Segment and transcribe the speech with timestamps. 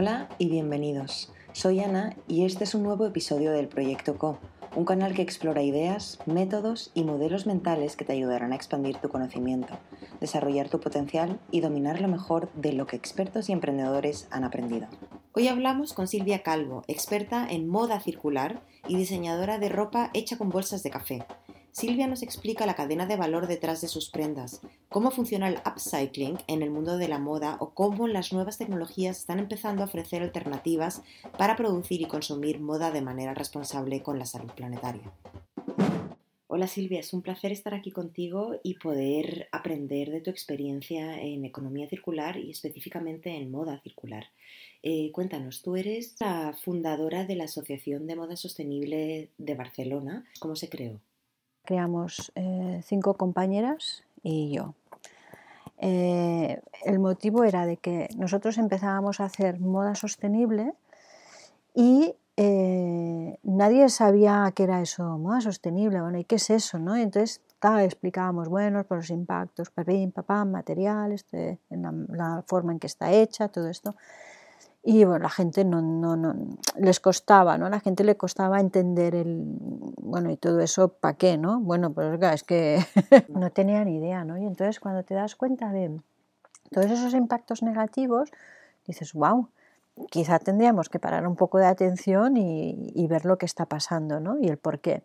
[0.00, 1.32] Hola y bienvenidos.
[1.50, 4.38] Soy Ana y este es un nuevo episodio del Proyecto Co,
[4.76, 9.08] un canal que explora ideas, métodos y modelos mentales que te ayudarán a expandir tu
[9.08, 9.76] conocimiento,
[10.20, 14.86] desarrollar tu potencial y dominar lo mejor de lo que expertos y emprendedores han aprendido.
[15.32, 20.48] Hoy hablamos con Silvia Calvo, experta en moda circular y diseñadora de ropa hecha con
[20.48, 21.26] bolsas de café.
[21.72, 26.38] Silvia nos explica la cadena de valor detrás de sus prendas, cómo funciona el upcycling
[26.46, 30.22] en el mundo de la moda o cómo las nuevas tecnologías están empezando a ofrecer
[30.22, 31.02] alternativas
[31.36, 35.12] para producir y consumir moda de manera responsable con la salud planetaria.
[36.46, 41.44] Hola Silvia, es un placer estar aquí contigo y poder aprender de tu experiencia en
[41.44, 44.24] economía circular y específicamente en moda circular.
[44.82, 50.24] Eh, cuéntanos, tú eres la fundadora de la Asociación de Moda Sostenible de Barcelona.
[50.40, 51.00] ¿Cómo se creó?
[51.68, 54.74] creamos eh, cinco compañeras y yo.
[55.80, 60.74] Eh, el motivo era de que nosotros empezábamos a hacer moda sostenible
[61.74, 66.78] y eh, nadie sabía qué era eso, moda sostenible, bueno, ¿y qué es eso?
[66.78, 66.96] ¿no?
[66.96, 67.40] Entonces
[67.84, 71.26] explicábamos, bueno, por los impactos, papá, materiales,
[71.70, 73.94] la, la forma en que está hecha, todo esto
[74.82, 76.34] y bueno, la gente no, no, no,
[76.76, 77.68] les costaba, ¿no?
[77.68, 79.44] La gente le costaba entender el,
[80.00, 81.60] bueno, y todo eso, ¿para qué, no?
[81.60, 82.78] Bueno, pues es que
[83.28, 84.38] no tenía ni idea, ¿no?
[84.38, 86.00] Y entonces cuando te das cuenta de
[86.70, 88.30] todos esos impactos negativos,
[88.86, 89.48] dices, wow,
[90.10, 94.38] quizá tendríamos que parar un poco de atención y, ver lo que está pasando, ¿no?
[94.38, 95.02] Y el por qué.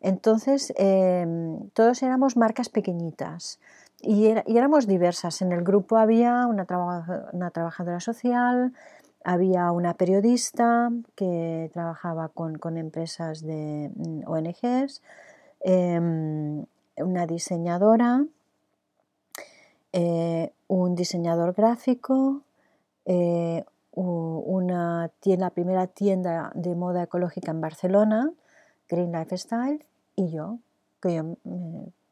[0.00, 3.60] Entonces, em, todos éramos marcas pequeñitas
[4.00, 5.42] y, éramos diversas.
[5.42, 6.66] En el grupo había una,
[7.32, 8.72] una trabajadora social,
[9.24, 15.02] había una periodista que trabajaba con, empresas de mm, ONGs,
[15.60, 16.64] em,
[16.96, 18.24] una diseñadora,
[19.92, 22.42] eh, un diseñador gráfico,
[23.04, 28.32] eh, una la primera tienda de moda ecológica en Barcelona,
[28.88, 29.84] Green Lifestyle,
[30.16, 30.58] y yo,
[31.02, 31.36] que yo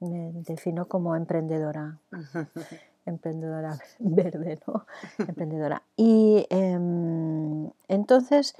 [0.00, 1.99] me defino como emprendedora.
[3.08, 4.86] emprendedora verde, ¿no?
[5.19, 5.82] emprendedora.
[5.96, 8.54] Y em, entonces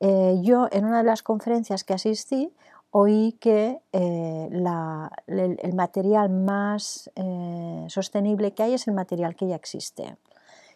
[0.00, 2.52] eh, yo en una de las conferencias que asistí
[2.90, 4.48] oí que eh,
[5.26, 10.16] el, material más eh, sostenible que hay es el material que ya existe.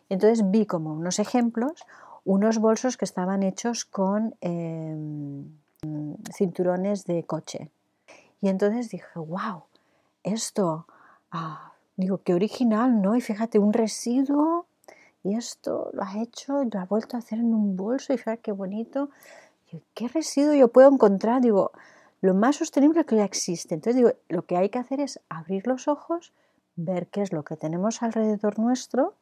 [0.09, 1.85] Entonces vi como unos ejemplos,
[2.25, 5.45] unos bolsos que estaban hechos con em,
[6.33, 7.71] cinturones de coche.
[8.41, 9.63] Y entonces dije, wow,
[10.25, 10.87] esto...
[11.31, 13.17] Ah, Digo, qué original, ¿no?
[13.17, 14.67] Y fíjate, un residuo
[15.25, 18.19] y esto lo has hecho y lo has vuelto a hacer en un bolso y
[18.19, 19.11] fíjate qué bonito.
[19.95, 21.43] ¿Qué residuo yo puedo encontrar?
[21.43, 21.73] Digo,
[22.21, 23.75] lo más sostenible que ya existe.
[23.75, 26.33] Entonces digo, lo que hay que hacer es abrir los ojos,
[26.77, 29.15] ver qué es lo que tenemos alrededor nuestro.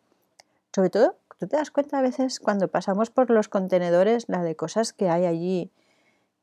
[0.75, 4.55] Sobre todo, tú te das cuenta a veces cuando pasamos por los contenedores, la de
[4.55, 5.71] cosas que hay allí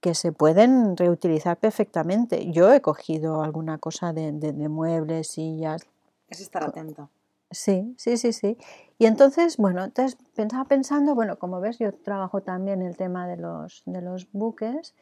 [0.01, 2.51] que se pueden reutilizar perfectamente.
[2.51, 5.85] Yo he cogido alguna cosa de, de, de muebles, sillas,
[6.33, 7.09] es estar atento.
[7.51, 8.57] Sí, sí, sí, sí.
[8.97, 13.38] Y entonces, bueno, entonces pensaba pensando, bueno, como ves, yo trabajo también el tema de
[13.38, 14.95] los, de los buques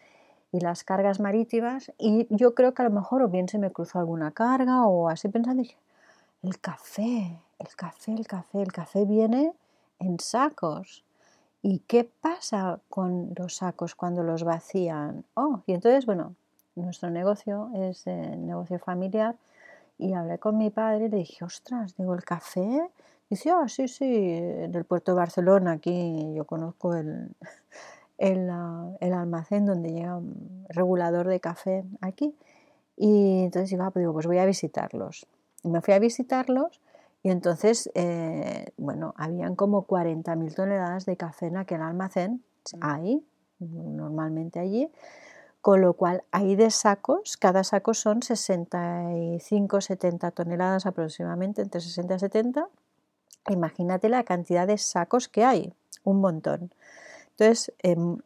[0.52, 3.72] y las cargas marítimas y yo creo que a lo mejor o bien se me
[3.72, 5.78] cruzó alguna carga o así pensando, dije,
[6.44, 9.54] el café, el café, el café, el café viene
[10.00, 11.06] en sacos.
[11.62, 15.24] ¿Y qué pasa con los sacos cuando los vacían?
[15.36, 16.36] Oh, y entonces, bueno,
[16.76, 19.36] nuestro negocio es eh, negocio familiar
[20.02, 22.90] y hablé con mi padre y le dije, ostras, digo, ¿el café?
[23.30, 27.30] Dice, ah, sí, sí, en el puerto de Barcelona, aquí yo conozco el,
[28.18, 28.50] el,
[29.00, 32.36] el almacén donde llega un regulador de café aquí.
[32.98, 35.28] Y entonces digo, ah, pues, digo, pues voy a visitarlos.
[35.64, 36.82] Y me fui a visitarlos
[37.22, 42.78] y entonces, eh, bueno, habían como 40.000 toneladas de café en aquel almacén, mm.
[42.82, 43.24] ahí,
[43.60, 44.90] normalmente allí
[45.62, 52.20] con lo cual hay de sacos, cada saco son 65-70 toneladas aproximadamente, entre 60 y
[52.20, 52.68] 70.
[53.50, 55.72] Imagínate la cantidad de sacos que hay,
[56.04, 56.72] un montón.
[57.32, 57.74] Entonces,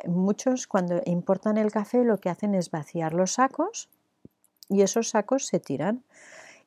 [0.08, 3.90] muchos cuando importan el café lo que hacen es vaciar los sacos
[4.70, 6.04] y esos sacos se tiran.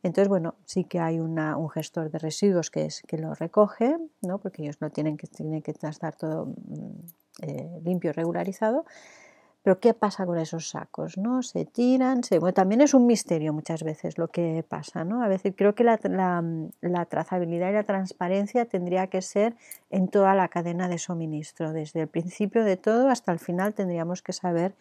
[0.03, 4.39] Entonces, bueno, sí que hay un gestor de residuos que es lo recoge, ¿no?
[4.39, 8.85] porque ellos no tienen que, tienen que estar todo mm, eh, limpio, regularizado,
[9.69, 11.19] Pero ¿qué pasa con esos sacos?
[11.19, 11.43] ¿no?
[11.43, 12.41] Se tiran, se...
[12.53, 15.05] también es un misterio muchas veces lo que pasa.
[15.05, 15.23] ¿no?
[15.23, 15.99] A veces creo que la,
[17.11, 19.57] trazabilidad y la transparencia tendría que ser
[19.91, 21.75] en toda la cadena de suministro.
[21.75, 24.73] Desde el principio de todo hasta el final tendríamos que saber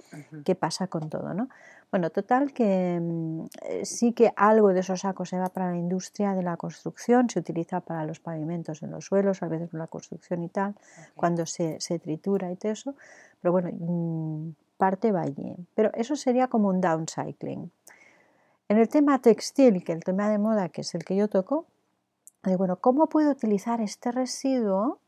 [0.46, 1.34] qué pasa con todo.
[1.34, 1.50] ¿no?
[1.90, 5.78] Bueno, total que mm, eh, sí que algo de esos sacos se va para la
[5.78, 9.86] industria de la construcción, se utiliza para los pavimentos en los suelos, a veces para
[9.86, 10.76] la construcción y tal,
[11.16, 12.96] cuando se, se, tritura y todo eso.
[13.42, 15.56] Pero bueno, mm, parte va allí.
[15.76, 17.72] Pero eso sería como un downcycling.
[18.70, 21.66] En el tema textil, que el tema de moda, que es el que yo toco,
[22.56, 25.00] bueno, ¿cómo puedo utilizar este residuo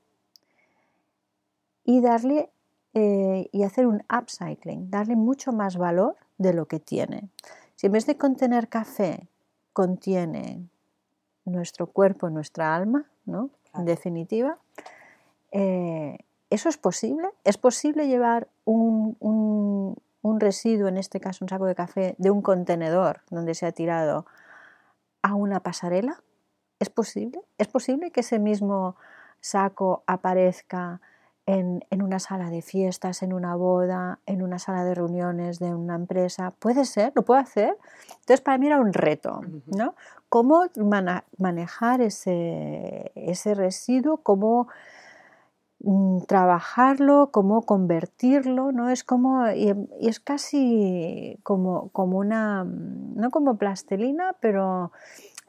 [1.86, 2.50] y darle
[2.94, 7.30] eh, y hacer un upcycling, darle mucho más valor de lo que tiene?
[7.76, 9.28] Si en vez de contener café,
[9.74, 10.68] contiene
[11.46, 13.52] nuestro cuerpo, nuestra alma, ¿no?
[13.76, 14.58] En definitiva,
[15.52, 16.18] eh,
[16.50, 17.30] ¿Eso es posible?
[17.44, 19.96] ¿Es posible llevar un,
[20.40, 24.26] residuo, en este caso un saco de café, de un contenedor donde se ha tirado
[25.22, 26.24] a una pasarela?
[26.80, 27.42] ¿Es posible?
[27.58, 28.96] ¿Es posible que ese mismo
[29.42, 31.02] saco aparezca
[31.50, 35.96] en, una sala de fiestas, en una boda, en una sala de reuniones de una
[35.96, 36.54] empresa?
[36.60, 37.12] ¿Puede ser?
[37.16, 37.76] ¿Lo puedo hacer?
[38.12, 39.96] Entonces, para mí era un reto, ¿no?
[40.30, 40.66] ¿Cómo
[41.38, 44.18] manejar ese, ese residuo?
[44.18, 44.68] ¿Cómo
[45.82, 48.90] Mm, trabajarlo, cómo convertirlo, ¿no?
[48.90, 54.92] Es como, y, es casi como, como una, mm, no como plastelina, pero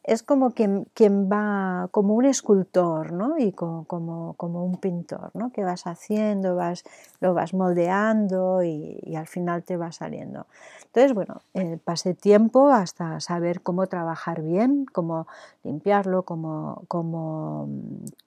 [0.05, 3.38] es como quien, quien va, como un escultor, ¿no?
[3.38, 5.52] Y como, como, un pintor, ¿no?
[5.52, 6.85] Que vas haciendo, vas,
[7.20, 10.47] lo vas moldeando y, al final te va saliendo.
[10.87, 15.26] Entonces, bueno, eh, pasé tiempo hasta saber cómo trabajar bien, cómo
[15.62, 17.67] limpiarlo, cómo, cómo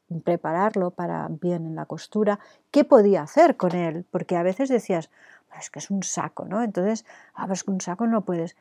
[0.10, 2.40] mm, prepararlo para bien en la costura,
[2.72, 5.10] qué podía hacer con él, porque a veces decías,
[5.60, 6.64] es que es un saco, ¿no?
[6.64, 8.56] Entonces, ah, pues un saco no puedes.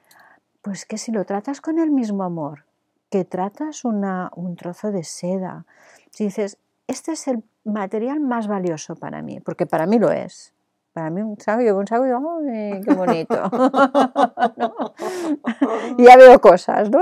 [0.62, 2.64] Pues que si lo tratas con el mismo amor,
[3.12, 5.66] que tratas un trozo de seda,
[6.10, 6.56] si dices,
[6.86, 10.54] este es el material más valioso para mí, porque para mí lo es.
[10.94, 13.34] Para mí un saco, yo un saco y digo, ¡ay, qué bonito!
[15.98, 17.00] y ya veo cosas, ¿no?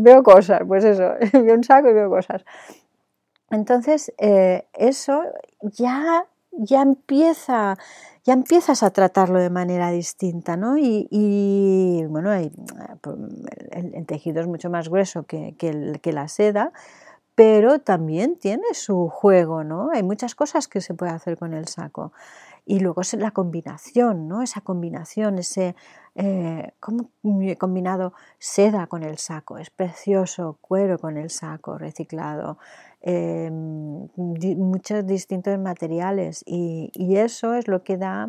[0.00, 2.44] Veo cosas, pues eso, veo un saco y veo cosas.
[3.50, 5.24] Entonces, eh, eso
[5.62, 7.76] ya, ya empieza
[8.28, 10.76] ya empiezas a tratarlo de manera distinta, ¿no?
[10.76, 12.30] Y, bueno,
[13.00, 13.16] pues,
[13.70, 15.54] el, tejido es mucho más grueso que,
[16.12, 16.72] la seda,
[17.34, 19.88] pero también tiene su juego, ¿no?
[19.94, 22.12] Hay muchas cosas que se puede hacer con el saco.
[22.66, 24.42] Y luego es la combinación, ¿no?
[24.42, 25.74] Esa combinación, ese,
[26.14, 29.56] eh, ¿cómo he combinado seda con el saco?
[29.56, 32.58] Es precioso, cuero con el saco reciclado,
[33.00, 38.28] Em, muchos distintos materiales y, eso es lo que da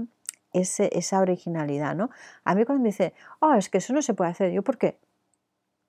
[0.53, 2.11] ese, esa originalidad, ¿no?
[2.43, 4.77] A mí cuando me dice, oh, es que eso no se puede hacer, yo, ¿por
[4.77, 4.99] qué?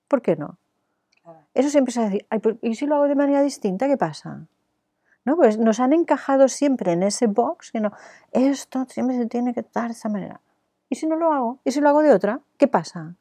[0.08, 0.56] ¿Por qué no?
[1.52, 2.26] Eso siempre se decir,
[2.62, 4.46] ¿y si lo hago de manera distinta, qué pasa?
[5.24, 5.36] ¿No?
[5.36, 7.92] Pues nos han encajado siempre en ese box que no,
[8.32, 10.40] esto siempre se tiene que dar de esa manera.
[10.88, 11.58] ¿Y si no lo hago?
[11.64, 12.40] ¿Y si lo hago de otra?
[12.56, 13.14] ¿Qué pasa?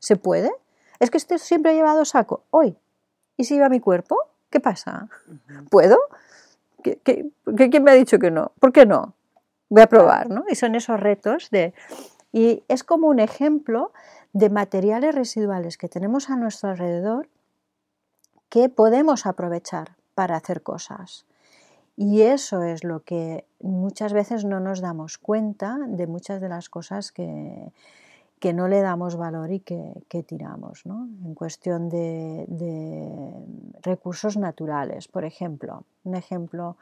[0.00, 0.52] ¿Se puede?
[1.00, 2.44] Es que esto siempre ha llevado saco.
[2.50, 2.76] Hoy.
[3.36, 4.16] ¿Y si iba mi cuerpo?
[4.50, 5.08] ¿Qué pasa?
[5.70, 5.98] ¿Puedo?
[7.02, 8.52] quién me ha dicho que no?
[8.60, 9.14] ¿Por qué no?
[9.68, 10.44] Voy a probar, ¿no?
[10.48, 11.74] Y son esos retos de...
[12.32, 13.92] Y es como un ejemplo
[14.32, 17.28] de materiales residuales que tenemos a nuestro alrededor
[18.48, 21.26] que podemos aprovechar para hacer cosas.
[21.96, 26.68] Y eso es lo que muchas veces no nos damos cuenta de muchas de las
[26.68, 27.72] cosas que,
[28.38, 31.08] que no le damos valor y que, tiramos, ¿no?
[31.24, 33.32] en cuestión de,
[33.82, 35.08] recursos naturales.
[35.08, 36.76] Por ejemplo, un ejemplo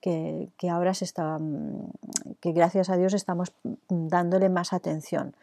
[0.00, 1.38] que, ahora se está,
[2.40, 3.52] que gracias a Dios estamos
[3.88, 5.34] dándole más atención.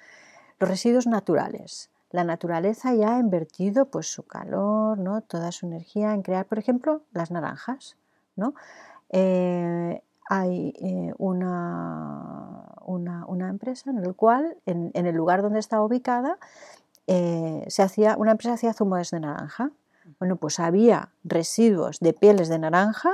[0.60, 1.90] Los residuos naturales.
[2.12, 5.22] La naturaleza ya ha invertido pues, su calor, ¿no?
[5.22, 7.96] toda su energía en crear, por ejemplo, las naranjas.
[8.36, 8.54] ¿no?
[9.10, 16.38] Eh, hay eh, una, una, empresa en el cual, en, el lugar donde está ubicada,
[17.08, 19.72] eh, se hacía, una empresa hacía zumos de naranja.
[20.20, 23.12] Bueno, pues había residuos de pieles de naranja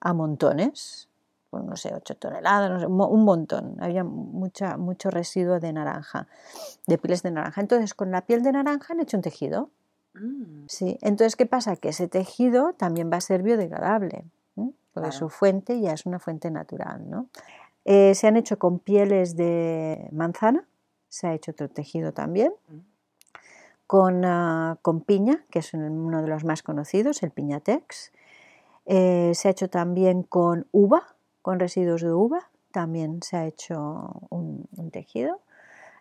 [0.00, 1.08] a montones,
[1.50, 3.76] pues no sé, 8 toneladas, un montón.
[3.80, 6.26] Había mucha, mucho residuo de naranja,
[6.86, 7.60] de pieles de naranja.
[7.60, 9.70] Entonces, con la piel de naranja han hecho un tejido.
[10.14, 10.64] Mm.
[10.68, 11.76] Sí, entonces, ¿qué pasa?
[11.76, 14.24] Que ese tejido también va a ser biodegradable
[14.92, 17.08] porque su fuente ya es una fuente natural.
[17.08, 17.28] ¿no?
[17.84, 20.66] Eh, se han hecho con pieles de manzana,
[21.08, 22.52] se ha hecho otro tejido también,
[23.86, 28.12] con, ah, con, piña, que es uno de los más conocidos, el piñatex.
[28.86, 34.26] Eh, se ha hecho también con uva, con residuos de uva, también se ha hecho
[34.30, 35.40] un, tejido.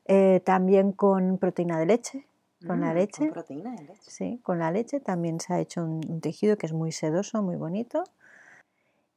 [0.05, 2.25] Eh, también con proteína de leche,
[2.65, 3.23] con la mm, leche.
[3.25, 4.09] Con proteína de leche.
[4.09, 7.55] Sí, con la leche también se ha hecho un, tejido que es muy sedoso, muy
[7.55, 8.03] bonito.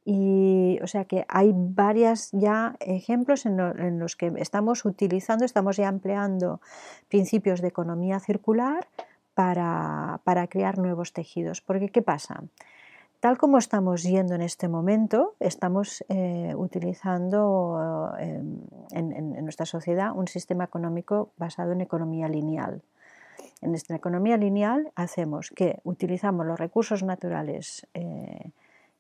[0.05, 5.89] Y o sea que hay varios ya ejemplos en, los que estamos utilizando, estamos ya
[5.89, 6.61] empleando
[7.09, 8.87] principios de economía circular
[9.35, 11.61] para, para crear nuevos tejidos.
[11.63, 12.45] Porque, ¿qué pasa?
[13.25, 18.43] Tal como estamos yendo en este momento, estamos eh, utilizando eh,
[18.91, 22.83] en, nuestra sociedad un sistema económico basado en economía lineal.
[23.63, 28.51] En esta economía lineal hacemos que utilizamos los recursos naturales eh,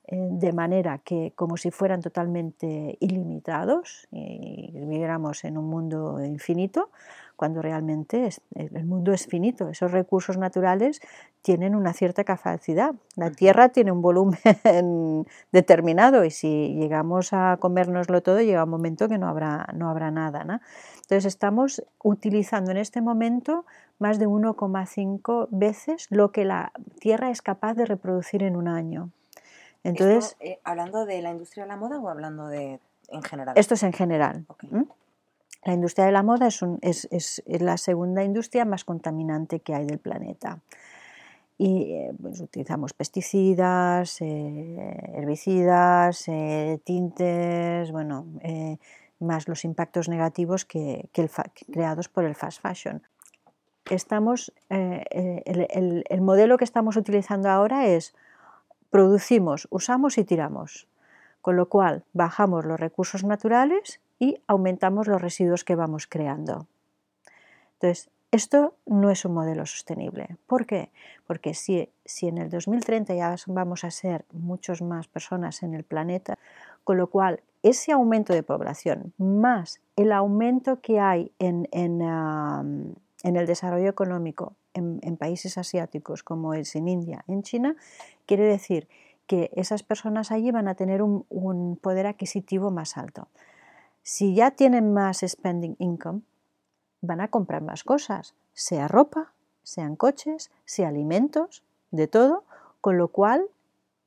[0.06, 6.90] de manera que como si fueran totalmente ilimitados y viviéramos en un mundo infinito,
[7.36, 9.68] cuando realmente el mundo es finito.
[9.68, 11.00] Esos recursos naturales
[11.42, 12.94] tienen una cierta capacidad.
[13.16, 14.38] La Tierra tiene un volumen
[15.52, 20.10] determinado y si llegamos a comérnoslo todo, llega un momento que no habrá, no habrá
[20.10, 20.42] nada.
[20.42, 23.64] Entonces estamos utilizando en este momento
[23.98, 29.10] más de 1,5 veces lo que la Tierra es capaz de reproducir en un año.
[29.84, 33.54] Entonces, eh, ¿Hablando de la industria de la moda o hablando de en general?
[33.56, 34.46] Esto es en general.
[35.64, 40.60] La industria de la moda es, la segunda industria más contaminante que hay del planeta.
[41.56, 48.26] Y eh, pues, utilizamos pesticidas, eh, herbicidas, eh, tintes, bueno,
[49.20, 51.08] más los impactos negativos que,
[51.72, 53.02] creados por el fast fashion.
[53.90, 58.14] Estamos, el, el modelo que estamos utilizando ahora es
[58.94, 60.86] producimos, usamos y tiramos,
[61.40, 66.68] con lo cual bajamos los recursos naturales y aumentamos los residuos que vamos creando.
[67.72, 70.36] Entonces, esto no es un modelo sostenible.
[70.46, 70.92] ¿Por qué?
[71.26, 75.82] Porque si, si en el 2030 ya vamos a ser muchas más personas en el
[75.82, 76.38] planeta,
[76.84, 82.00] con lo cual ese aumento de población más el aumento que hay en, en,
[83.24, 87.76] el desarrollo económico en, países asiáticos como es en India, en China,
[88.26, 88.88] quiere decir
[89.26, 93.28] que esas personas allí van a tener un poder adquisitivo más alto.
[94.02, 96.20] Si ya tienen más spending income,
[97.00, 102.44] van a comprar más cosas, sea ropa, sean coches, sea alimentos, de todo,
[102.80, 103.46] con lo cual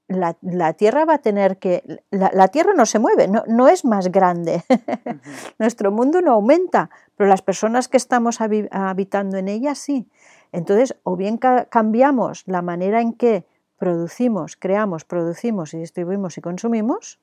[0.07, 2.01] la, Tierra va a tener que...
[2.11, 4.63] La, Tierra no se mueve, no, es más grande.
[5.59, 10.07] Nuestro mundo no aumenta, pero las personas que estamos habitando en ella sí.
[10.51, 13.45] Entonces, o bien cambiamos la manera en que
[13.77, 17.19] producimos, creamos, producimos y distribuimos y consumimos,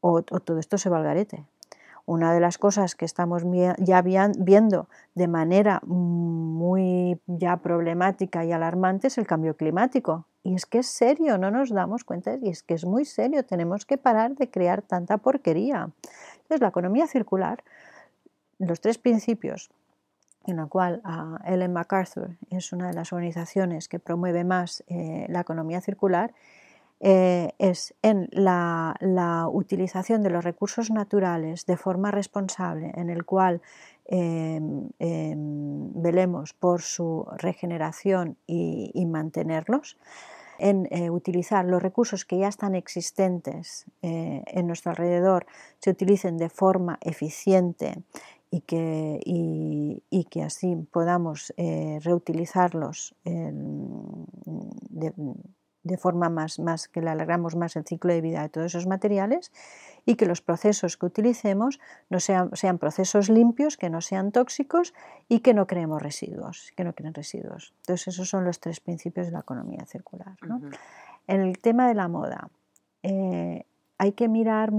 [0.00, 1.44] o, todo esto se va al garete.
[2.06, 3.44] Una de las cosas que estamos
[3.78, 10.26] ya viendo de manera muy ya problemática y alarmante es el cambio climático.
[10.42, 13.44] Y es que es serio, no nos damos cuenta, y es que es muy serio,
[13.44, 15.90] tenemos que parar de crear tanta porquería.
[16.32, 17.62] Entonces, la economía circular,
[18.58, 19.70] los tres principios
[20.46, 21.02] en la cual
[21.44, 26.32] Ellen MacArthur es una de las organizaciones que promueve más eh, la economía circular,
[27.02, 28.94] eh, es en la,
[29.50, 33.62] utilización de los recursos naturales de forma responsable, en el cual
[34.06, 39.96] em, em, velemos por su regeneración y, mantenerlos,
[40.58, 45.46] en eh, utilizar los recursos que ya están existentes en nuestro alrededor,
[45.78, 48.02] se utilicen de forma eficiente
[48.50, 55.12] y que, y, que así podamos reutilizarlos de,
[55.82, 58.86] de forma más, más que le alargamos más el ciclo de vida de todos esos
[58.86, 59.50] materiales
[60.04, 61.80] y que los procesos que utilicemos
[62.10, 64.94] no sean, sean procesos limpios, que no sean tóxicos
[65.28, 67.72] y que no creemos residuos, que no creen residuos.
[67.80, 70.36] Entonces esos son los tres principios de la economía circular.
[71.26, 72.50] En el tema de la moda,
[73.02, 73.64] eh,
[73.98, 74.72] hay que mirar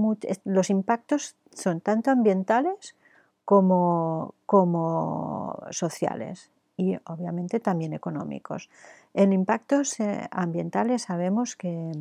[0.44, 2.94] los impactos son tanto ambientales
[3.52, 8.70] como, como sociales y obviamente también económicos.
[9.12, 11.92] En impactos eh, ambientales sabemos que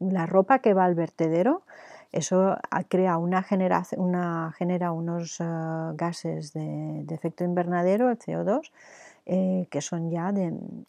[0.00, 1.62] la ropa que va al vertedero,
[2.10, 2.56] eso
[2.88, 3.46] crea una,
[3.96, 5.44] una genera unos eh,
[5.94, 8.72] gases de, efecto invernadero, el CO2,
[9.26, 10.34] eh, que son ya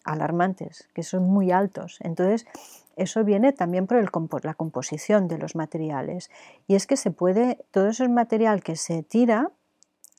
[0.02, 1.98] alarmantes, que son muy altos.
[2.00, 2.46] Entonces,
[2.96, 4.08] eso viene también por el,
[4.42, 6.30] la composición de los materiales.
[6.66, 9.50] Y es que se puede, todo ese material que se tira,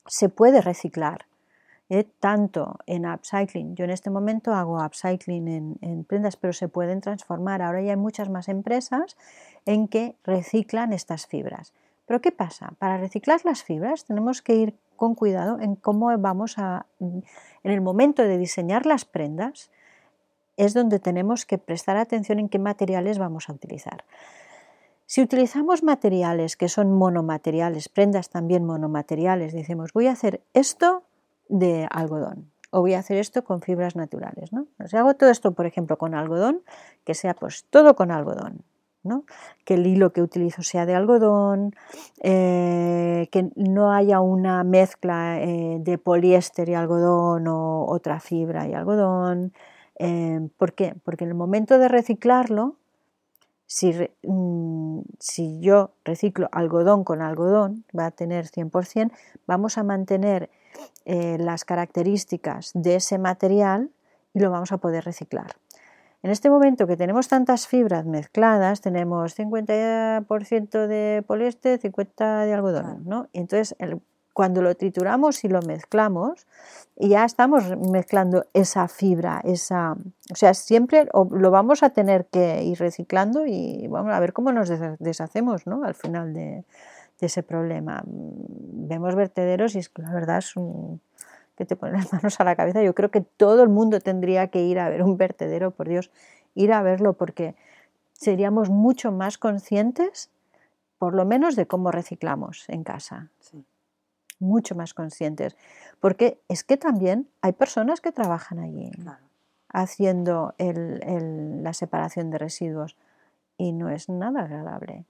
[0.06, 1.25] se puede reciclar.
[1.89, 2.06] ¿eh?
[2.20, 3.75] tanto en upcycling.
[3.75, 7.62] Yo en este momento hago upcycling en, prendas, pero se pueden transformar.
[7.62, 9.18] Ahora ya hay muchas más empresas
[9.65, 11.74] en que reciclan estas fibras.
[12.06, 12.74] Pero ¿qué pasa?
[12.80, 17.24] Para reciclar las fibras tenemos que ir con cuidado en cómo vamos a, en
[17.63, 19.72] el momento de diseñar las prendas,
[20.58, 24.06] es donde tenemos que prestar atención en qué materiales vamos a utilizar.
[25.06, 31.04] Si utilizamos materiales que son monomateriales, prendas también monomateriales, decimos voy a hacer esto
[31.50, 34.52] de algodón o voy a hacer esto con fibras naturales.
[34.52, 34.66] ¿no?
[34.88, 36.62] Si hago todo esto, por ejemplo, con algodón,
[37.04, 38.64] que sea pues todo con algodón.
[39.04, 39.26] ¿no?
[39.66, 41.76] que el hilo que utilizo sea de algodón,
[42.22, 48.74] eh, que no haya una mezcla eh, de poliéster y algodón o otra fibra y
[48.74, 49.52] algodón.
[50.00, 50.96] Eh, ¿Por qué?
[51.04, 52.76] Porque en el momento de reciclarlo,
[53.66, 59.12] si, mm, si, yo reciclo algodón con algodón, va a tener 100%,
[59.48, 60.50] vamos a mantener
[61.06, 63.92] las características de ese material
[64.34, 65.56] y lo vamos a poder reciclar.
[66.24, 73.04] En este momento que tenemos tantas fibras mezcladas, tenemos 50% de poliéster, 50% de algodón,
[73.06, 73.28] ¿no?
[73.34, 73.76] entonces,
[74.34, 76.48] cuando lo trituramos y lo mezclamos,
[76.96, 79.94] ya estamos mezclando esa fibra, esa,
[80.32, 84.52] o sea, siempre lo vamos a tener que ir reciclando y vamos a ver cómo
[84.52, 85.84] nos deshacemos, ¿no?
[85.84, 86.66] Al final de,
[87.22, 88.04] ese problema.
[88.06, 91.00] Vemos vertederos y es que la verdad es un
[91.56, 92.84] que te ponen las manos a la cabeza.
[92.84, 96.12] Yo creo que todo el mundo tendría que ir a ver un vertedero, por Dios,
[96.54, 97.56] ir a verlo porque
[98.12, 100.32] seríamos mucho más conscientes,
[100.98, 103.30] por lo menos, de cómo reciclamos en casa.
[104.44, 105.56] Mucho más conscientes.
[106.02, 108.92] Porque es que también hay personas que trabajan allí
[109.70, 112.98] haciendo la separación de residuos
[113.58, 115.06] y no es nada agradable.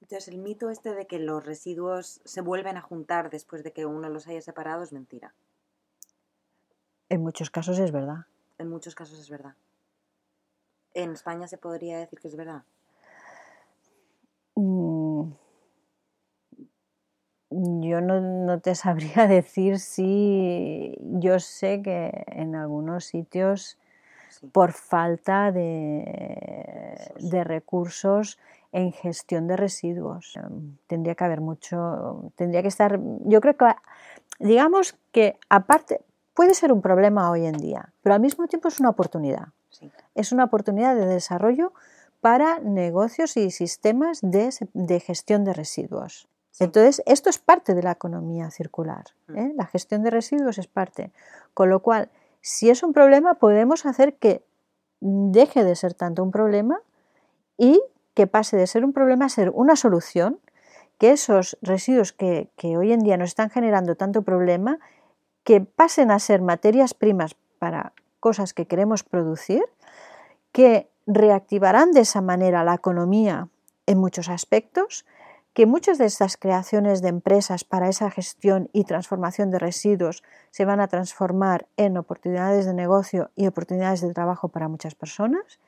[0.00, 3.84] Entonces, el mito este de que los residuos se vuelven a juntar después de que
[3.84, 5.34] uno los haya separado es mentira.
[7.10, 8.24] En muchos casos es verdad.
[8.56, 9.54] En muchos casos es verdad.
[10.94, 12.62] ¿En España se podría decir que es verdad?
[17.80, 23.78] Yo no, te sabría decir si yo sé que en algunos sitios
[24.52, 28.38] por falta de, de, recursos
[28.72, 30.36] en gestión de residuos.
[30.36, 33.66] Em, tendría que haber mucho, tendría que estar, yo creo que,
[34.38, 36.02] digamos que aparte,
[36.34, 39.48] puede ser un problema hoy en día, pero al mismo tiempo es una oportunidad.
[40.14, 41.72] Es una oportunidad de desarrollo
[42.20, 46.28] para negocios y sistemas de, gestión de residuos.
[46.60, 49.04] Entonces, esto es parte de la economía circular.
[49.28, 49.38] Mm.
[49.38, 49.52] ¿eh?
[49.56, 51.12] La gestión de residuos es parte.
[51.54, 52.10] Con lo cual,
[52.40, 54.42] si es un problema, podemos hacer que
[55.00, 56.80] deje de ser tanto un problema
[57.56, 57.80] y
[58.14, 60.40] que pase de ser un problema a ser una solución,
[60.98, 64.80] que esos residuos que, que hoy en día nos están generando tanto problema
[65.44, 69.62] que pasen a ser materias primas para cosas que queremos producir,
[70.50, 73.48] que reactivarán de esa manera la economía
[73.86, 75.06] en muchos aspectos,
[75.52, 80.64] que muchas de estas creaciones de empresas para esa gestión y transformación de residuos se
[80.64, 85.58] van a transformar en oportunidades de negocio y oportunidades de trabajo para muchas personas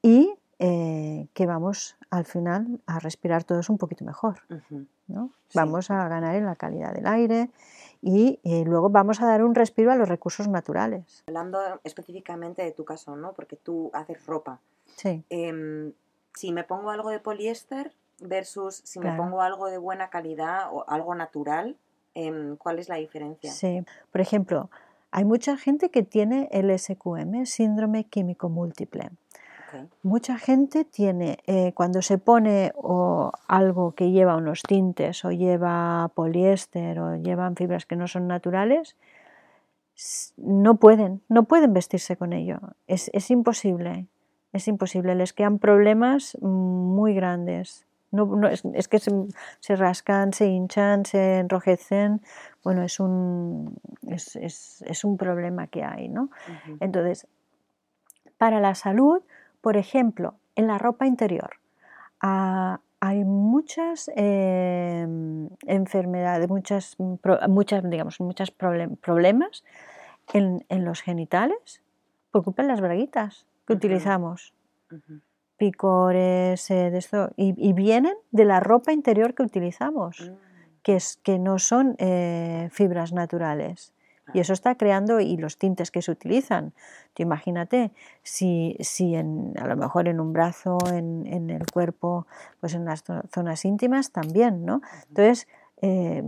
[0.00, 4.42] y eh, que vamos al final a respirar todos un poquito mejor.
[5.54, 7.50] Vamos a ganar en la calidad del aire
[8.00, 11.24] y eh, luego vamos a dar un respiro a los recursos naturales.
[11.26, 13.32] Hablando específicamente de tu caso, ¿no?
[13.32, 14.60] Porque tú haces ropa.
[14.96, 15.24] Sí.
[15.30, 15.92] Em,
[16.34, 20.84] si me pongo algo de poliéster versus si me pongo algo de buena calidad o
[20.88, 21.76] algo natural,
[22.14, 23.50] em, ¿cuál es la diferencia?
[23.50, 24.70] Sí, por ejemplo,
[25.10, 29.10] hay mucha gente que tiene el SQM, síndrome químico múltiple.
[30.02, 32.72] Mucha gente tiene, eh, cuando se pone
[33.48, 38.96] algo que lleva unos tintes o lleva poliéster o llevan fibras que no son naturales,
[40.36, 42.58] no pueden, no pueden vestirse con ello.
[42.86, 44.06] Es, imposible,
[44.52, 45.14] es imposible.
[45.14, 47.86] Les quedan problemas muy grandes.
[48.12, 52.20] No, es, que se, rascan, se hinchan, se enrojecen.
[52.62, 56.30] Bueno, es un, es, un problema que hay, ¿no?
[56.80, 57.26] Entonces,
[58.36, 59.22] para la salud,
[59.62, 61.56] por ejemplo, en la ropa interior
[62.20, 66.96] ah, hay muchas em, enfermedades, muchas,
[67.48, 69.64] muchas, digamos, muchos problemas
[70.32, 71.82] en, los genitales
[72.30, 74.54] por culpa de las braguitas que utilizamos.
[75.62, 80.34] Picores, eh, de esto, y, vienen de la ropa interior que utilizamos, mm.
[80.82, 83.94] que, es, que no son eh, fibras naturales.
[84.34, 86.72] Y eso está creando, y los tintes que se utilizan.
[87.14, 87.92] Tú imagínate,
[88.24, 92.26] si, si en, a lo mejor en un brazo, en, en, el cuerpo,
[92.58, 94.80] pues en las zonas íntimas también, ¿no?
[95.10, 95.46] Entonces,
[95.80, 96.24] eh,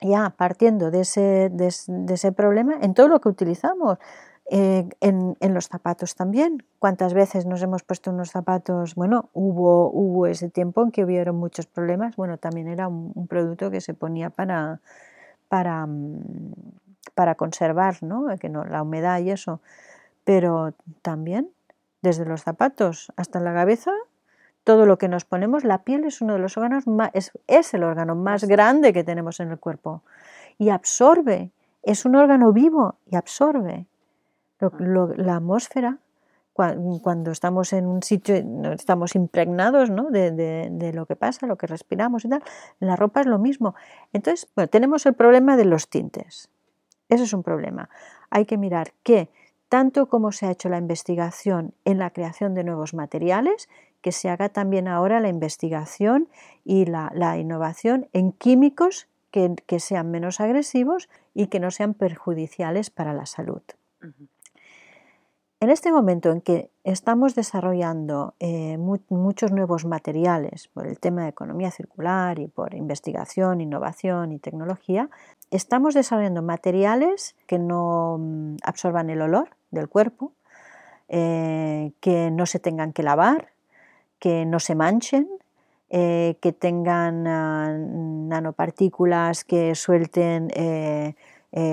[0.00, 1.66] ya partiendo de ese, de,
[2.14, 3.98] ese problema, en todo lo que utilizamos,
[4.50, 6.64] eh, en, los zapatos también.
[6.78, 8.94] ¿Cuántas veces nos hemos puesto unos zapatos?
[8.94, 12.16] Bueno, hubo, hubo ese tiempo en que hubieron muchos problemas.
[12.16, 14.80] Bueno, también era un, un producto que se ponía para,
[15.48, 16.52] para, mm,
[17.14, 18.26] para conservar ¿no?
[18.38, 19.60] Que no, la humedad y eso.
[20.24, 21.50] Pero también,
[22.02, 23.92] desde los zapatos hasta la cabeza,
[24.64, 27.84] todo lo que nos ponemos, la piel es uno de los órganos más, es, el
[27.84, 30.02] órgano más grande que tenemos en el cuerpo
[30.58, 33.86] y absorbe, es un órgano vivo y absorbe
[34.60, 34.70] ah.
[35.16, 35.98] la atmósfera
[36.56, 38.34] cuando estamos en un sitio,
[38.72, 40.10] estamos impregnados ¿no?
[40.10, 42.42] de, lo que pasa, lo que respiramos y tal.
[42.80, 43.74] La ropa es lo mismo.
[44.12, 46.48] Entonces, bueno, tenemos el problema de los tintes.
[47.08, 47.90] Eso es un problema.
[48.30, 49.28] Hay que mirar que,
[49.68, 53.68] tanto como se ha hecho la investigación en la creación de nuevos materiales,
[54.00, 56.28] que se haga también ahora la investigación
[56.64, 63.12] y la, innovación en químicos que, sean menos agresivos y que no sean perjudiciales para
[63.12, 63.60] la salud.
[65.58, 71.30] En este momento en que estamos desarrollando eh, muchos nuevos materiales por el tema de
[71.30, 75.08] economía circular y por investigación, innovación y tecnología,
[75.50, 80.32] estamos desarrollando materiales que no mm, absorban el olor del cuerpo,
[81.08, 83.48] eh, que no se tengan que lavar,
[84.18, 85.26] que no se manchen,
[85.88, 90.50] eh, que tengan ah, nanopartículas que suelten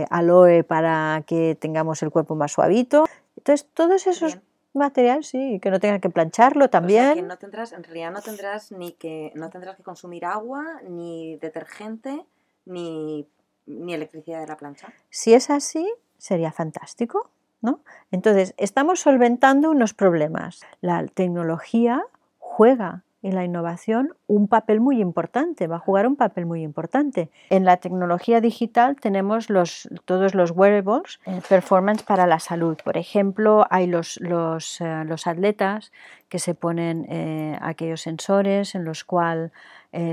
[0.09, 3.03] aloe para que tengamos el cuerpo más suavito.
[3.43, 4.37] Entonces, todos esos
[4.73, 7.15] materiales, sí, que no tengan que plancharlo también.
[7.15, 11.35] que no tendrás, en realidad no tendrás ni que, no tendrás que consumir agua, ni
[11.39, 12.25] detergente,
[12.63, 13.27] ni,
[13.65, 14.93] ni electricidad de la plancha.
[15.09, 15.85] Si es así,
[16.17, 17.29] sería fantástico.
[17.59, 17.81] ¿No?
[18.11, 20.61] Entonces, estamos solventando unos problemas.
[20.81, 22.03] La tecnología
[22.37, 27.29] juega en la innovación un papel muy importante, va a jugar un papel muy importante.
[27.49, 32.77] En la tecnología digital tenemos los, todos los wearables, eh, performance para la salud.
[32.83, 35.91] Por ejemplo, hay los, los, eh, los atletas
[36.27, 39.51] que se ponen eh, aquellos sensores en los cuales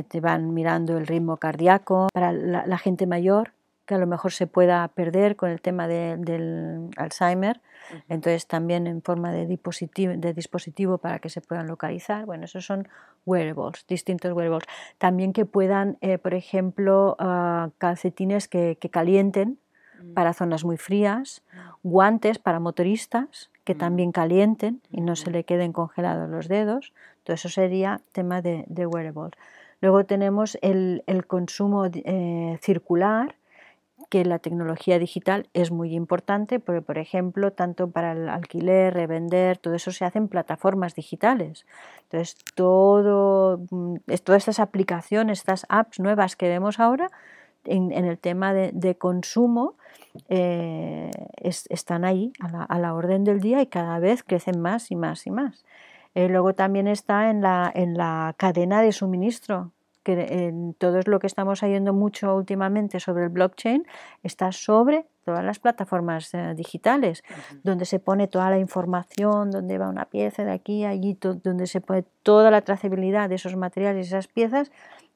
[0.09, 2.09] te van mirando el ritmo cardíaco.
[2.13, 3.53] Para la gente mayor
[3.91, 7.61] que a lo mejor se pueda perder con el tema del Alzheimer,
[8.09, 12.27] entonces también en forma de dispositivo, de dispositivo para que se puedan localizar.
[12.27, 12.89] Bueno, esos son
[13.27, 14.69] wearables, distintos wearables.
[14.99, 19.59] También que puedan, eh, por ejemplo, ah, calcetines que, calienten
[20.03, 20.15] mm.
[20.15, 21.43] para zonas muy frías,
[21.83, 23.79] guantes para motoristas que mm.
[23.79, 26.93] también calienten y no se le queden congelados los dedos.
[27.25, 29.33] Todo eso sería tema de, wearables.
[29.81, 33.35] Luego tenemos el, consumo eh, circular,
[34.11, 39.57] que la tecnología digital es muy importante porque, por ejemplo, tanto para el alquiler, revender,
[39.57, 41.65] todo eso se hace en plataformas digitales.
[42.03, 47.11] Entonces, todo, mm, todas estas aplicaciones, estas apps nuevas que vemos ahora
[47.65, 49.77] en, el tema de, consumo,
[50.29, 55.27] eh, están ahí a la, orden del día y cada vez crecen más y más
[55.27, 55.65] y más.
[56.15, 59.71] Eh, luego también está en la, en la cadena de suministro
[60.17, 63.87] que en todo lo que estamos oyendo mucho últimamente sobre el blockchain
[64.23, 67.23] está sobre todas las plataformas eh, digitales,
[67.63, 71.67] donde se pone toda la información, donde va una pieza de aquí a allí, donde
[71.67, 74.71] se pone toda la trazabilidad de esos materiales, esas piezas,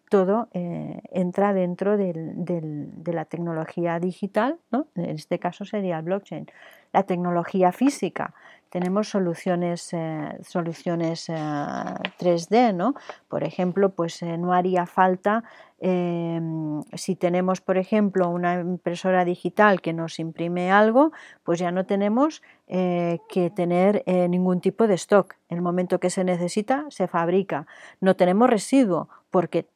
[0.09, 4.87] todo eh, entra dentro de la tecnología digital, ¿no?
[4.95, 6.47] en este caso sería el blockchain.
[6.93, 8.35] La tecnología física,
[8.75, 12.97] tenemos soluciones, eh, soluciones 3D, eh, ¿no?
[13.29, 15.45] Por ejemplo, pues eh, no haría falta
[15.79, 21.13] em, si tenemos, por ejemplo, una impresora digital que nos imprime algo,
[21.45, 25.37] pues ya no tenemos que tener ningún tipo de stock.
[25.51, 27.67] En el momento que se necesita, se fabrica.
[28.01, 29.69] No tenemos residuo porque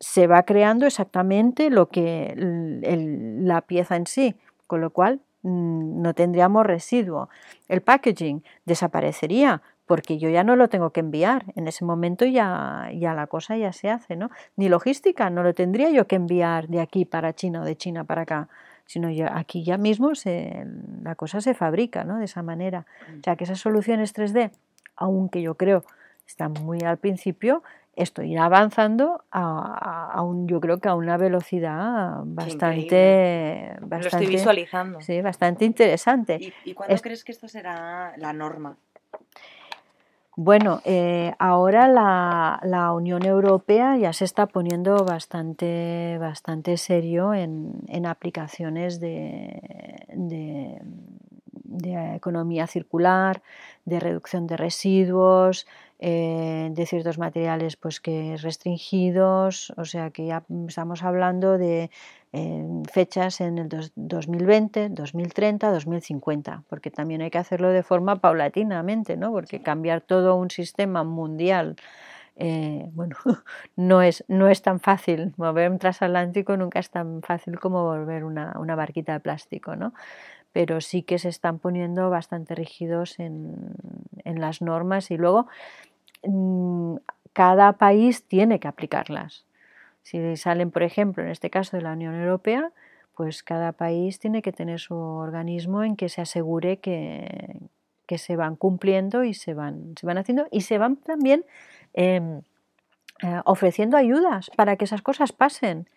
[0.00, 6.66] se va creando exactamente lo que la pieza en sí, con lo cual no tendríamos
[6.66, 7.28] residuo.
[7.68, 11.46] El packaging desaparecería porque yo ya no lo tengo que enviar.
[11.56, 14.30] En ese momento ya, ya la cosa ya se hace, ¿no?
[14.56, 18.04] Ni logística, no lo tendría yo que enviar de aquí para China o de China
[18.04, 18.48] para acá,
[18.84, 20.66] sino aquí ya mismo se,
[21.02, 22.18] la cosa se fabrica, ¿no?
[22.18, 22.86] De esa manera.
[23.18, 24.50] O sea que esas soluciones 3D,
[24.96, 25.84] aunque yo creo
[26.26, 27.62] están muy al principio,
[27.98, 34.26] esto irá avanzando a, un, yo creo que a una velocidad bastante, bastante Lo estoy
[34.26, 35.00] visualizando.
[35.00, 36.38] Sí, bastante interesante.
[36.64, 38.76] ¿Y, cuándo crees que esto será la norma?
[40.36, 49.00] Bueno, eh, ahora la, Unión Europea ya se está poniendo bastante, bastante serio en, aplicaciones
[49.00, 49.60] de,
[50.14, 50.80] de
[52.14, 53.42] economía circular,
[53.84, 55.66] de reducción de residuos,
[55.98, 61.90] eh, de ciertos materiales pues que restringidos, o sea que ya estamos hablando de
[62.32, 69.16] eh, fechas en el 2020, 2030, 2050, porque también hay que hacerlo de forma paulatinamente,
[69.16, 69.32] ¿no?
[69.32, 71.76] porque cambiar todo un sistema mundial
[72.40, 73.16] eh, bueno,
[73.76, 75.34] no es, no es tan fácil.
[75.36, 79.92] Mover un transatlántico nunca es tan fácil como volver una, una barquita de plástico, ¿no?
[80.52, 83.54] Pero sí que se están poniendo bastante rígidos en,
[84.24, 85.46] en las normas y luego
[86.22, 86.96] Mm,
[87.32, 89.44] cada país tiene que aplicarlas.
[90.02, 92.70] Si salen, por ejemplo, en este caso de la Unión Europea,
[93.14, 97.58] pues cada país tiene que tener su organismo en que se asegure que,
[98.16, 101.44] se van cumpliendo y se van, se van haciendo y se van también
[101.92, 102.40] em,
[103.22, 105.88] eh, ofreciendo ayudas para que esas cosas pasen.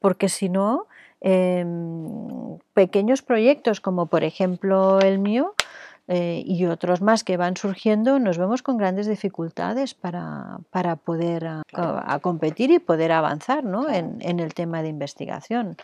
[0.00, 0.88] Porque si no,
[1.22, 5.54] em, pequeños proyectos como por ejemplo el mío,
[6.08, 10.58] eh, y otros más que van surgiendo, nos vemos con grandes dificultades para,
[11.04, 15.76] poder a, competir y poder avanzar en, el tema de investigación.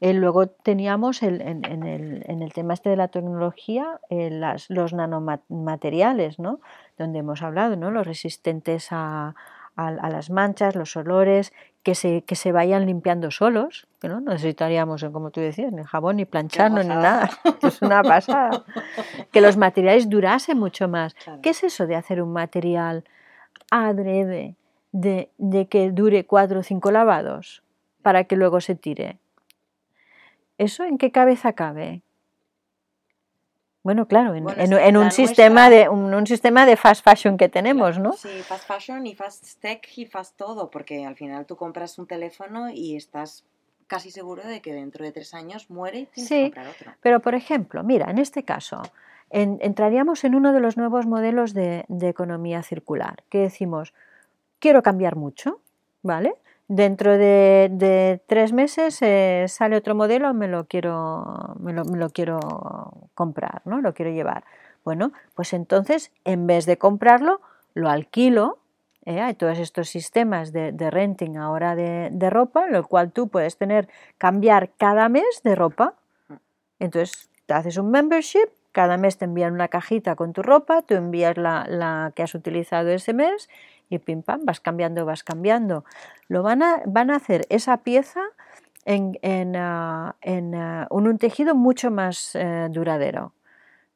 [0.00, 4.30] Eh, luego teníamos en, el, tema este de la tecnología eh,
[4.68, 6.60] los nanomateriales, ¿no?
[6.96, 7.90] donde hemos hablado, ¿no?
[7.90, 9.34] los resistentes a,
[9.76, 11.52] a, las manchas, los olores,
[11.88, 16.16] que se, que se vayan limpiando solos, que no necesitaríamos, como tú decías, ni jabón,
[16.16, 17.30] ni plancharnos, ni nada.
[17.62, 18.62] Es una pasada.
[19.32, 21.16] que los materiales durasen mucho más.
[21.40, 23.04] ¿Qué es eso de hacer un material
[23.70, 24.54] adrede,
[24.92, 27.62] de, de que dure cuatro o cinco lavados
[28.02, 29.16] para que luego se tire?
[30.58, 32.02] ¿Eso en qué cabeza cabe?
[33.82, 38.12] Bueno, claro, en, un, sistema de, un, sistema de fast fashion que tenemos, ¿no?
[38.12, 42.06] Sí, fast fashion y fast tech y fast todo, porque al final tú compras un
[42.06, 43.44] teléfono y estás
[43.86, 46.92] casi seguro de que dentro de tres años muere y tienes que comprar otro.
[47.00, 48.82] Pero, por ejemplo, mira, en este caso,
[49.30, 53.94] entraríamos en uno de los nuevos modelos de, de economía circular, que decimos,
[54.58, 55.60] quiero cambiar mucho,
[56.02, 56.34] ¿vale?
[56.68, 63.62] Dentro de, tres meses eh, sale otro modelo, me lo quiero, me lo, quiero comprar,
[63.64, 63.80] ¿no?
[63.80, 64.44] Lo quiero llevar.
[64.84, 67.40] Bueno, pues entonces, en vez de comprarlo,
[67.72, 68.58] lo alquilo.
[69.06, 69.22] ¿eh?
[69.22, 74.70] Hay todos estos sistemas de, renting ahora de, ropa, lo cual tú puedes tener, cambiar
[74.76, 75.94] cada mes de ropa.
[76.78, 80.94] Entonces, te haces un membership, cada mes te envían una cajita con tu ropa, tú
[80.96, 83.48] envías la, la que has utilizado ese mes
[83.88, 85.84] y pim pam, vas cambiando, vas cambiando.
[86.28, 88.22] Lo van a, van a hacer esa pieza
[88.84, 93.32] en, en, ah, ah, un, tejido mucho más eh, duradero,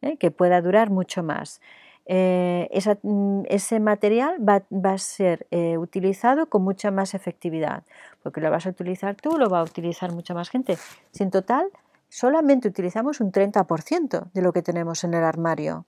[0.00, 0.16] ¿eh?
[0.16, 1.60] que pueda durar mucho más.
[2.04, 2.68] Eh,
[3.02, 5.46] mm, ese material va, va a ser
[5.78, 7.84] utilizado con mucha más efectividad,
[8.22, 10.76] porque lo vas a utilizar tú, lo va a utilizar mucha más gente.
[11.12, 11.70] Si en total
[12.08, 15.86] solamente utilizamos un 30% de lo que tenemos en el armario.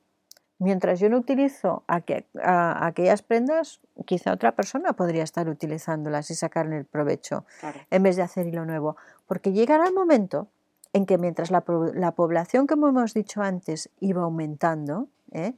[0.59, 6.85] Mientras yo no utilizo aquellas prendas, quizá otra persona podría estar utilizándolas y sacarle el
[6.85, 7.45] provecho
[7.91, 8.97] en vez de hacer hilo nuevo.
[9.27, 10.49] Porque llegará el momento
[10.93, 15.55] en que mientras la, población, como hemos dicho antes, iba aumentando, ¿eh?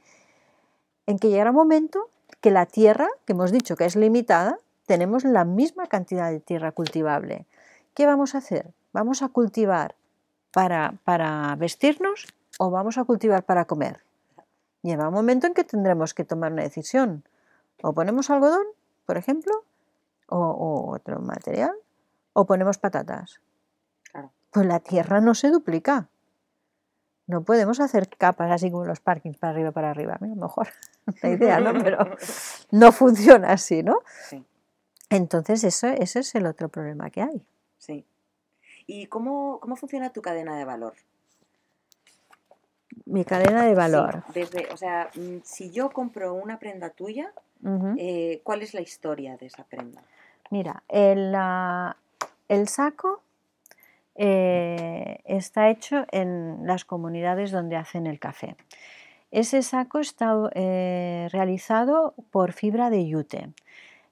[1.05, 2.09] en que llegará un momento
[2.41, 4.57] que la tierra, que hemos dicho que es limitada,
[4.87, 7.45] tenemos la misma cantidad de tierra cultivable.
[7.93, 8.73] ¿Qué vamos a hacer?
[8.93, 9.95] ¿Vamos a cultivar
[10.51, 12.25] para vestirnos
[12.57, 14.06] o vamos a cultivar para comer?
[14.81, 17.23] Lleva un momento en que tendremos que tomar una decisión.
[17.81, 18.65] O ponemos algodón,
[19.05, 19.53] por ejemplo,
[20.27, 21.73] o, otro material,
[22.33, 23.41] o ponemos patatas.
[24.51, 26.09] Pues la tierra no se duplica.
[27.27, 30.17] No podemos hacer capas así como los parkings para arriba, para arriba.
[30.19, 30.67] A lo mejor
[31.21, 31.73] la idea, ¿no?
[31.73, 31.97] Pero
[32.71, 34.01] no funciona así, ¿no?
[34.29, 34.45] Sí.
[35.09, 37.45] Entonces, eso, ese es el otro problema que hay.
[37.77, 38.05] Sí.
[38.85, 40.93] ¿Y cómo, cómo funciona tu cadena de valor?
[43.17, 44.23] Mi cadena de valor.
[44.33, 47.31] desde, o sea, mm, si yo compro una prenda tuya,
[47.97, 50.01] eh, ¿cuál es la historia de esa prenda?
[50.51, 51.35] Mira, el,
[52.47, 53.23] el saco
[54.15, 58.55] eh, está hecho en las comunidades donde hacen el café.
[59.31, 63.49] Ese saco está eh, realizado por fibra de yute.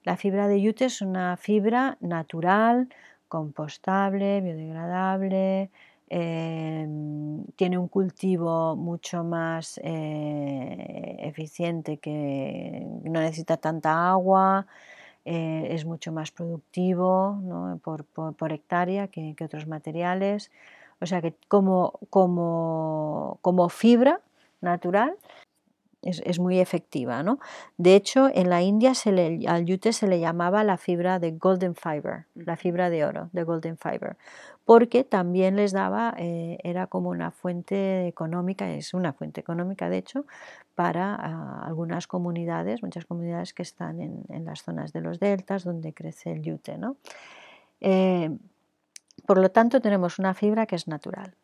[0.02, 2.88] La fibra de yute es una fibra natural,
[3.28, 5.70] compostable, biodegradable,
[6.08, 14.66] Em, tiene un cultivo mucho más eh, eficiente que no necesita tanta agua,
[15.24, 20.52] eh, es mucho más productivo por, hectárea que, otros materiales.
[21.00, 24.20] O sea que como, como, como fibra
[24.60, 25.16] natural
[26.02, 27.22] es, muy efectiva.
[27.22, 27.38] ¿no?
[27.76, 31.32] De hecho, en la India se le, al yute se le llamaba la fibra de
[31.32, 34.16] golden fiber, la fibra de oro, de golden fiber,
[34.66, 39.98] porque también les daba, eh, era como una fuente económica, es una fuente económica de
[39.98, 40.26] hecho,
[40.74, 45.94] para ah, algunas comunidades, muchas comunidades que están en, las zonas de los deltas donde
[45.94, 46.78] crece el yute.
[46.78, 46.96] ¿no?
[47.80, 48.36] Eh,
[49.24, 51.34] por lo tanto, tenemos una fibra que es natural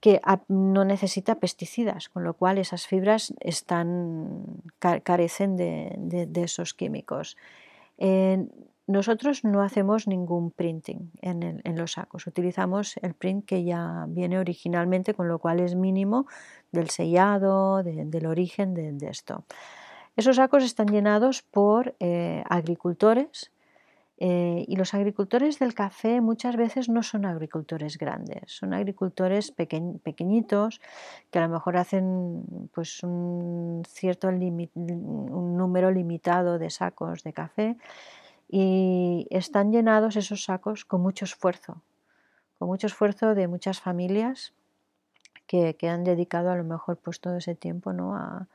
[0.00, 4.44] que no necesita pesticidas, con lo cual esas fibras están,
[4.80, 7.36] carecen de, esos químicos.
[8.92, 15.14] Nosotros no hacemos ningún printing en, los sacos, utilizamos el print que ya viene originalmente,
[15.14, 16.26] con lo cual es mínimo
[16.70, 19.44] del sellado, del origen de, esto.
[20.16, 23.50] Esos sacos están llenados por eh, agricultores
[24.18, 30.80] eh, y los agricultores del café muchas veces no son agricultores grandes, son agricultores pequeñitos
[31.30, 37.76] que a lo mejor hacen pues, un cierto un número limitado de sacos de café
[38.54, 41.80] y están llenados esos sacos con mucho esfuerzo,
[42.58, 44.52] con mucho esfuerzo de muchas familias
[45.46, 48.14] que, han dedicado a lo mejor pues todo ese tiempo ¿no?
[48.14, 48.46] a,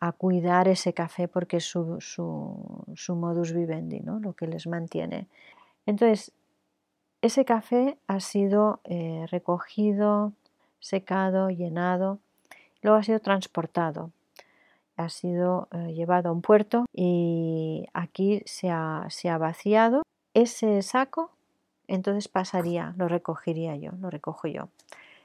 [0.00, 4.18] a cuidar ese café porque es su, su, modus vivendi, ¿no?
[4.18, 5.26] lo que les mantiene.
[5.84, 6.32] Entonces,
[7.20, 10.32] ese café ha sido eh, recogido,
[10.80, 12.18] secado, llenado,
[12.80, 14.10] luego ha sido transportado,
[14.98, 20.02] ha sido eh, llevado a un puerto y aquí se ha, se ha vaciado.
[20.34, 21.30] Ese saco
[21.88, 24.68] entonces pasaría, lo recogería yo, lo recojo yo.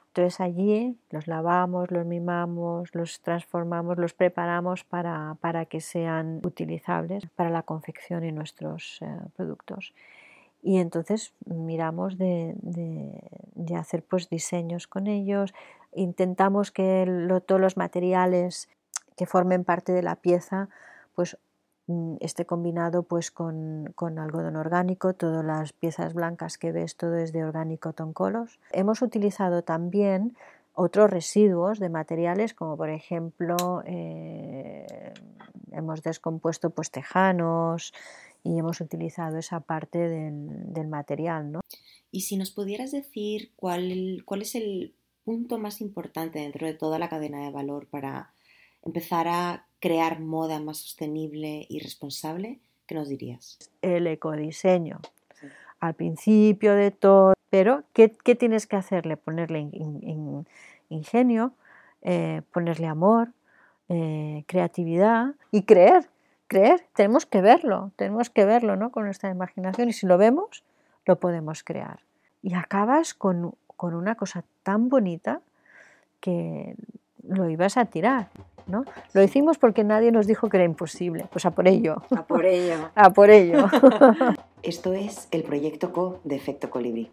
[0.07, 7.49] Entonces allí los lavamos, los mimamos, los transformamos, los preparamos para, que sean utilizables para
[7.49, 9.93] la confección y nuestros eh, productos.
[10.61, 12.55] Y entonces miramos de,
[13.77, 15.53] hacer pues diseños con ellos,
[15.93, 17.05] intentamos que
[17.45, 18.69] todos los materiales
[19.15, 20.69] que formen parte de la pieza
[21.15, 21.37] pues
[21.87, 27.17] Mm, esté combinado pues con, con, algodón orgánico, todas las piezas blancas que ves, todo
[27.17, 28.57] es de orgánico toncolos.
[28.71, 30.37] Hemos utilizado también
[30.75, 35.13] otros residuos de materiales como por ejemplo eh,
[35.71, 37.93] hemos descompuesto pues tejanos
[38.43, 41.51] y hemos utilizado esa parte del, del material.
[41.51, 41.59] ¿no?
[42.11, 44.95] Y si nos pudieras decir cuál, cuál es el
[45.25, 48.32] punto más importante dentro de toda la cadena de valor para
[48.85, 53.57] empezar a crear moda más sostenible y responsable, ¿qué nos dirías?
[53.81, 54.99] El ecodiseño.
[55.79, 59.17] Al principio de todo, pero ¿qué, tienes que hacerle?
[59.17, 59.69] Ponerle
[60.89, 61.51] ingenio,
[62.01, 63.33] eh, ponerle amor,
[63.89, 66.09] eh, creatividad y creer,
[66.47, 66.85] creer.
[66.95, 68.91] Tenemos que verlo, tenemos que verlo ¿no?
[68.91, 70.63] con nuestra imaginación y si lo vemos,
[71.05, 71.99] lo podemos crear.
[72.41, 75.41] Y acabas con, con una cosa tan bonita
[76.21, 76.75] que
[77.27, 78.29] lo ibas a tirar.
[78.67, 78.85] ¿No?
[79.13, 81.25] Lo hicimos porque nadie nos dijo que era imposible.
[81.31, 82.01] Pues a por ello.
[82.15, 82.89] A por ello.
[82.95, 83.67] a por ello.
[84.63, 87.11] Esto es el proyecto CO de Efecto Colibrí.